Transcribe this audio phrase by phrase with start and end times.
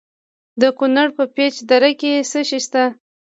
[0.61, 2.83] د کونړ په پيچ دره کې څه شی شته؟